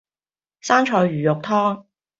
[0.61, 1.83] 生菜魚肉湯